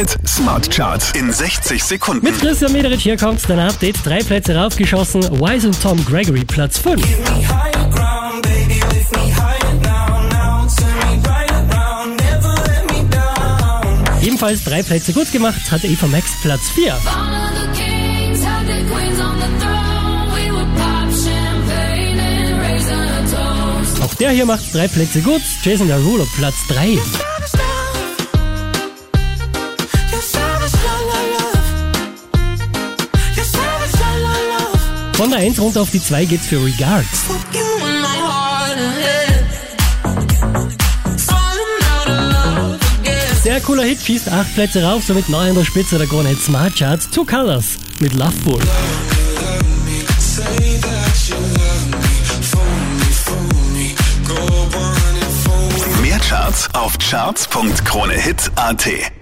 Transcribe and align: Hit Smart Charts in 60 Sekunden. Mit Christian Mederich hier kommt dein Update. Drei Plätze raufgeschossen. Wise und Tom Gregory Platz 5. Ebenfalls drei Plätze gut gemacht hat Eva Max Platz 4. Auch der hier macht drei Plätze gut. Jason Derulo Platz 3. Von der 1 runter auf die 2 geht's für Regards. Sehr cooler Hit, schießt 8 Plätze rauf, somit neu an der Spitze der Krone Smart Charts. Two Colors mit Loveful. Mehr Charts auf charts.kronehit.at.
Hit 0.00 0.16
Smart 0.26 0.70
Charts 0.70 1.12
in 1.12 1.30
60 1.30 1.84
Sekunden. 1.84 2.24
Mit 2.24 2.40
Christian 2.40 2.72
Mederich 2.72 3.02
hier 3.02 3.18
kommt 3.18 3.46
dein 3.46 3.58
Update. 3.58 3.96
Drei 4.02 4.20
Plätze 4.20 4.56
raufgeschossen. 4.56 5.20
Wise 5.38 5.66
und 5.66 5.78
Tom 5.82 6.02
Gregory 6.06 6.42
Platz 6.42 6.78
5. 6.78 7.06
Ebenfalls 14.22 14.64
drei 14.64 14.82
Plätze 14.82 15.12
gut 15.12 15.30
gemacht 15.32 15.70
hat 15.70 15.84
Eva 15.84 16.06
Max 16.06 16.30
Platz 16.40 16.70
4. 16.70 16.96
Auch 24.02 24.14
der 24.14 24.30
hier 24.30 24.46
macht 24.46 24.74
drei 24.74 24.88
Plätze 24.88 25.20
gut. 25.20 25.42
Jason 25.62 25.88
Derulo 25.88 26.26
Platz 26.38 26.66
3. 26.68 26.98
Von 35.20 35.28
der 35.28 35.40
1 35.40 35.60
runter 35.60 35.82
auf 35.82 35.90
die 35.90 36.02
2 36.02 36.24
geht's 36.24 36.46
für 36.46 36.64
Regards. 36.64 37.24
Sehr 43.42 43.60
cooler 43.60 43.82
Hit, 43.82 44.00
schießt 44.00 44.30
8 44.30 44.54
Plätze 44.54 44.82
rauf, 44.82 45.04
somit 45.04 45.28
neu 45.28 45.50
an 45.50 45.54
der 45.54 45.66
Spitze 45.66 45.98
der 45.98 46.06
Krone 46.06 46.34
Smart 46.36 46.74
Charts. 46.74 47.10
Two 47.10 47.26
Colors 47.26 47.76
mit 47.98 48.14
Loveful. 48.14 48.62
Mehr 56.00 56.18
Charts 56.20 56.66
auf 56.72 56.96
charts.kronehit.at. 56.96 59.19